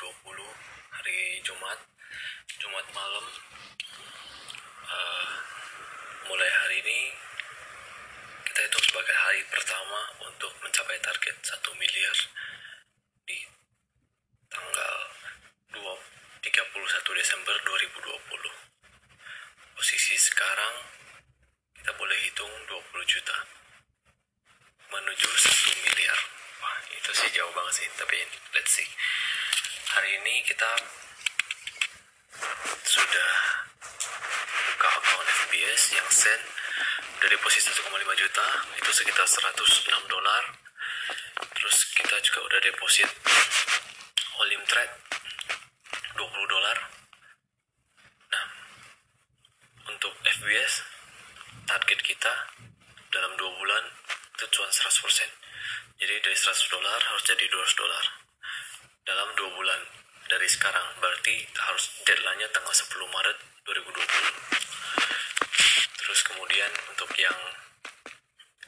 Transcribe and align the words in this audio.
2020 0.00 0.96
hari 0.96 1.44
Jumat 1.44 1.76
Jumat 2.56 2.86
malam 2.96 3.26
uh, 4.88 5.32
mulai 6.24 6.48
hari 6.48 6.80
ini 6.80 7.12
kita 8.48 8.64
hitung 8.64 8.80
sebagai 8.80 9.12
hari 9.12 9.44
pertama 9.52 10.00
untuk 10.24 10.56
mencapai 10.64 10.96
target 11.04 11.36
1 11.44 11.52
miliar 11.76 12.16
di 13.28 13.44
tanggal 14.48 14.96
2, 15.76 15.84
31 16.48 17.20
Desember 17.20 17.56
2020 17.68 18.00
posisi 19.76 20.16
sekarang 20.16 20.80
kita 21.76 21.92
boleh 22.00 22.16
hitung 22.24 22.48
20 22.72 23.04
juta 23.04 23.36
menuju 24.96 25.28
1 25.28 25.84
miliar. 25.92 26.18
Wah 26.64 26.76
itu 26.88 27.10
sih 27.12 27.28
jauh 27.36 27.52
banget 27.52 27.84
sih 27.84 27.88
tapi 28.00 28.16
let's 28.56 28.72
see. 28.80 28.88
Hari 29.90 30.10
ini 30.22 30.34
kita 30.46 30.70
sudah 32.86 33.30
buka 34.70 34.86
akun 34.86 35.26
FBS 35.26 35.98
yang 35.98 36.06
send 36.06 36.42
dari 37.18 37.34
deposit 37.34 37.74
1,5 37.74 37.90
juta 38.14 38.46
itu 38.78 38.90
sekitar 38.94 39.26
106 39.26 39.90
dolar. 40.06 40.42
Terus 41.58 41.76
kita 41.98 42.22
juga 42.22 42.38
udah 42.46 42.60
deposit 42.62 43.10
Olim 44.38 44.62
Trade 44.70 44.94
20 46.14 46.22
dolar. 46.54 46.76
Nah 48.30 48.44
untuk 49.90 50.14
FBS 50.22 50.86
target 51.66 51.98
kita 52.06 52.34
dalam 53.10 53.34
2 53.34 53.58
bulan 53.58 53.84
itu 54.38 54.46
cuan 54.54 54.70
100% 54.70 55.98
jadi 55.98 56.14
dari 56.22 56.36
100 56.38 56.72
dolar 56.72 56.96
harus 56.96 57.22
jadi 57.26 57.44
200 57.44 57.74
dolar 57.76 58.29
dalam 59.20 59.36
2 59.36 59.52
bulan. 59.52 59.80
Dari 60.32 60.48
sekarang 60.48 60.96
berarti 60.96 61.44
harus 61.60 61.92
deadline-nya 62.08 62.48
tanggal 62.56 62.72
10 62.72 62.88
Maret 63.04 63.36
2020 63.68 64.00
terus 66.00 66.20
kemudian 66.24 66.72
untuk 66.88 67.12
yang 67.20 67.36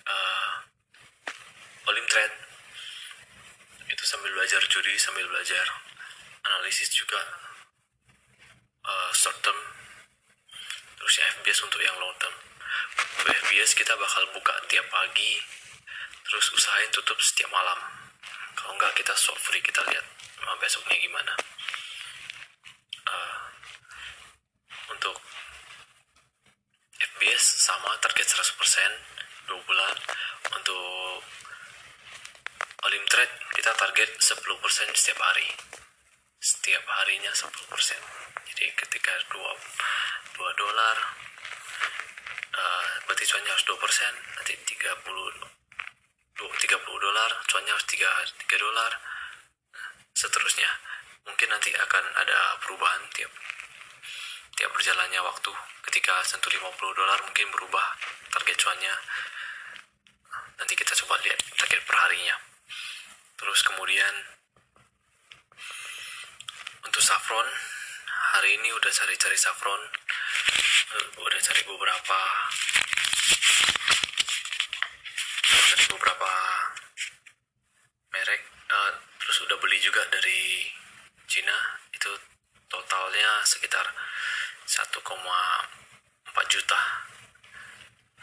uh, 0.04 0.52
Olim 1.88 2.04
Trade 2.04 2.36
itu 3.88 4.04
sambil 4.04 4.30
belajar 4.36 4.60
judi 4.68 4.92
sambil 5.00 5.24
belajar 5.24 5.64
analisis 6.44 6.92
juga 6.92 7.18
uh, 8.84 9.10
short 9.16 9.40
term. 9.40 9.56
Terus 11.00 11.14
yang 11.16 11.32
FBS 11.40 11.64
untuk 11.64 11.80
yang 11.80 11.96
long 11.96 12.12
term. 12.20 12.36
Untuk 13.24 13.32
FBS 13.48 13.72
kita 13.72 13.96
bakal 13.96 14.28
buka 14.36 14.52
tiap 14.68 14.84
pagi 14.92 15.40
terus 16.28 16.52
usahain 16.52 16.92
tutup 16.92 17.16
setiap 17.24 17.48
malam. 17.48 17.80
Kalau 18.52 18.76
enggak 18.76 18.92
kita 19.00 19.16
swap 19.16 19.40
free 19.40 19.64
kita 19.64 19.80
lihat 19.88 20.21
besoknya 20.60 20.96
gimana? 21.00 21.32
FBS 27.02 27.44
sama 27.66 27.94
target 28.02 28.26
100% 28.26 29.50
2 29.50 29.66
bulan. 29.66 29.96
Untuk 30.58 31.22
Olim 32.82 33.04
Trade 33.06 33.34
kita 33.54 33.70
target 33.78 34.10
10% 34.18 34.38
setiap 34.98 35.18
hari. 35.22 35.46
Setiap 36.42 36.82
harinya 36.82 37.30
10% 37.30 38.22
jadi 38.52 38.74
ketika 38.74 39.14
2, 39.30 39.38
2 39.38 40.60
dolar 40.60 40.96
uh, 42.54 42.86
berarti 43.06 43.24
cuannya 43.26 43.50
harus 43.50 43.66
2% 43.66 43.78
nanti 44.38 44.54
30 44.54 44.98
30 46.42 47.06
dolar 47.06 47.30
cuannya 47.46 47.72
harus 47.74 47.86
3, 47.86 48.02
3 48.02 48.64
dolar 48.66 48.92
seterusnya. 50.22 50.70
Mungkin 51.26 51.50
nanti 51.50 51.74
akan 51.74 52.04
ada 52.14 52.38
perubahan 52.62 53.02
tiap 53.10 53.32
tiap 54.54 54.70
berjalannya 54.70 55.18
waktu. 55.26 55.50
Ketika 55.90 56.22
sentuh 56.22 56.50
50 56.54 56.78
dolar 56.78 57.18
mungkin 57.26 57.50
berubah 57.50 57.86
target 58.30 58.56
cuannya. 58.62 58.94
Nanti 60.62 60.78
kita 60.78 60.94
coba 61.02 61.18
lihat 61.26 61.42
target 61.58 61.82
per 61.82 61.98
harinya 61.98 62.38
terus 63.42 63.58
kemudian 63.66 64.14
untuk 66.86 67.02
saffron 67.02 67.48
hari 68.38 68.54
ini 68.54 68.70
udah 68.70 68.86
cari-cari 68.86 69.34
saffron. 69.34 69.82
Udah 71.18 71.40
cari 71.42 71.62
beberapa 71.66 72.18
cari 75.42 75.84
beberapa 75.90 76.30
merek 78.14 78.42
uh, 78.70 78.92
terus 79.18 79.36
udah 79.50 79.58
beli 79.58 79.82
juga 79.82 80.06
dari 80.14 80.70
Cina 81.26 81.82
itu 81.90 82.12
totalnya 82.70 83.41
sekitar 83.52 83.84
1,4 84.64 85.04
juta. 86.48 86.80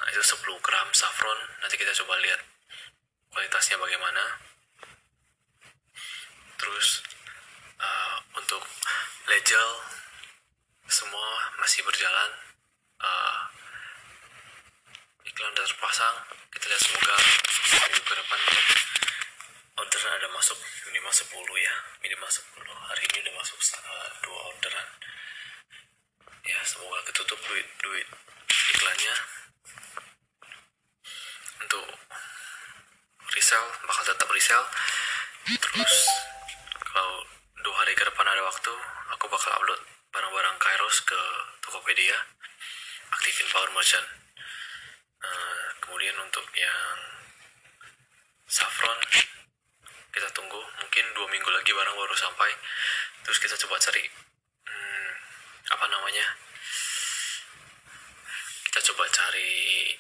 Nah 0.02 0.08
itu 0.10 0.24
10 0.26 0.66
gram 0.66 0.88
saffron. 0.98 1.40
Nanti 1.62 1.78
kita 1.78 1.94
coba 2.02 2.18
lihat 2.18 2.42
kualitasnya 3.30 3.78
bagaimana. 3.78 4.42
Terus 6.58 7.06
uh, 7.78 8.18
untuk 8.34 8.66
legel 9.30 9.70
semua 10.90 11.54
masih 11.62 11.86
berjalan. 11.86 12.30
Uh, 13.00 13.40
iklan 15.24 15.56
sudah 15.56 15.68
terpasang 15.72 16.16
kita 16.52 16.66
lihat 16.68 16.82
semoga 16.84 17.16
ke 17.96 18.14
depan 18.18 18.40
orderan 19.80 20.14
ada 20.20 20.28
masuk 20.36 20.60
minimal 20.92 21.14
10 21.14 21.32
ya. 21.64 21.76
Minimal 22.04 22.30
10 22.30 22.68
hari 22.92 23.04
ini 23.08 23.18
udah 23.24 23.34
masuk 23.40 23.60
dua 24.26 24.40
orderan. 24.52 24.88
Ya 26.44 26.60
semoga 26.68 27.00
ketutup 27.08 27.40
duit 27.48 27.68
duit 27.80 28.08
iklannya. 28.76 29.16
Untuk 31.64 31.86
resell 33.32 33.66
bakal 33.88 34.04
tetap 34.04 34.28
resell. 34.36 34.64
Terus 35.48 35.96
kalau 36.84 37.24
dua 37.64 37.76
hari 37.80 37.96
ke 37.96 38.04
depan 38.04 38.28
ada 38.28 38.44
waktu 38.44 38.74
aku 39.16 39.26
bakal 39.32 39.52
upload 39.64 39.82
barang-barang 40.12 40.56
Kairos 40.60 40.98
ke 41.08 41.20
Tokopedia. 41.64 42.18
Aktifin 43.16 43.48
Power 43.50 43.72
Merchant. 43.72 44.08
Uh, 45.20 45.68
kemudian 45.84 46.16
untuk 46.24 46.48
yang 46.56 47.00
saffron 48.48 48.98
kita 50.10 50.26
tunggu 50.34 50.58
mungkin 50.58 51.06
dua 51.14 51.28
minggu 51.30 51.50
lagi 51.54 51.70
barang 51.70 51.98
baru 52.10 52.26
sampai. 52.26 52.50
Terus 53.22 53.38
kita 53.38 53.54
coba 53.54 53.78
cari 53.78 54.02
apa 55.70 55.86
namanya? 55.94 56.26
Kita 58.66 58.82
coba 58.90 59.06
cari 59.14 59.94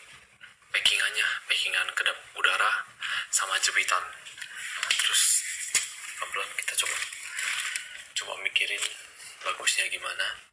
packingannya 0.74 1.28
packingan 1.46 1.86
kedap 1.94 2.18
udara 2.34 2.81
sama 3.30 3.62
jepitan. 3.62 4.02
Terus 4.90 5.22
pelan 6.18 6.50
kita 6.58 6.74
coba 6.81 6.98
coba 8.18 8.34
mikirin 8.42 8.81
bagusnya 9.46 9.86
gimana. 9.94 10.50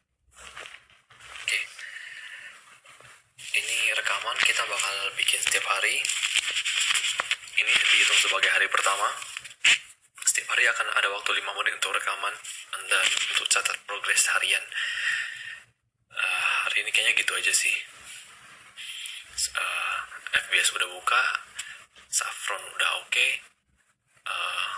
Oke. 1.40 1.60
Ini 3.56 3.76
rekaman 3.96 4.36
kita 4.44 4.60
bakal 4.68 4.96
bikin 5.16 5.40
setiap 5.40 5.64
hari. 5.72 6.04
Ini 7.56 7.72
dihitung 7.72 8.20
sebagai 8.20 8.52
hari 8.52 8.68
pertama 8.68 9.08
hari 10.56 10.72
akan 10.72 10.88
ada 10.88 11.12
waktu 11.12 11.36
5 11.36 11.52
menit 11.52 11.76
untuk 11.76 11.92
rekaman 11.92 12.32
dan 12.88 13.04
untuk 13.04 13.44
catat 13.44 13.76
progres 13.84 14.24
harian. 14.32 14.64
Hari 16.64 16.80
ini 16.80 16.88
kayaknya 16.88 17.12
gitu 17.12 17.36
aja 17.36 17.52
sih. 17.52 17.76
Uh, 19.52 19.60
eh, 20.32 20.40
FBS 20.48 20.72
udah 20.72 20.88
buka 20.96 21.44
Saffron 22.08 22.56
udah 22.72 22.90
oke 23.04 23.12
okay. 23.12 23.36
uh, 24.24 24.72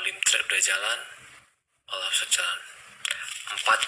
Alim 0.00 0.16
Trade 0.24 0.48
udah 0.48 0.62
jalan 0.64 1.00
Olaf 1.92 2.12
sejalan 2.16 2.60
empat 3.52 3.80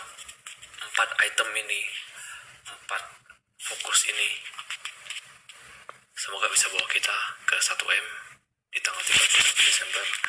empat 0.93 1.09
item 1.25 1.49
ini 1.57 1.89
empat 2.69 3.01
fokus 3.65 4.13
ini 4.13 4.45
semoga 6.13 6.53
bisa 6.53 6.69
bawa 6.69 6.85
kita 6.93 7.17
ke 7.49 7.57
1M 7.57 8.27
thank 9.97 10.09
you 10.25 10.26